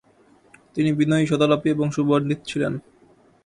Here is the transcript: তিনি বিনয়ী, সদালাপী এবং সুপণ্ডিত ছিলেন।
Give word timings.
তিনি 0.75 0.89
বিনয়ী, 0.93 1.25
সদালাপী 1.27 1.67
এবং 1.69 1.87
সুপণ্ডিত 1.91 2.39
ছিলেন। 2.45 2.73